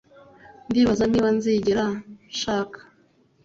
Ndibaza 0.69 1.03
niba 1.07 1.29
nzigera 1.37 1.85
nshaka 2.31 2.79